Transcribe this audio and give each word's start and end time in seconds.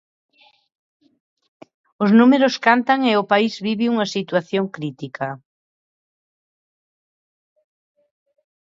Os 2.03 2.09
números 2.19 2.55
cantan 2.67 2.99
e 3.11 3.13
o 3.21 3.27
país 3.31 3.53
vive 3.67 3.85
unha 3.93 4.07
situación 4.15 4.65
crítica. 4.75 5.27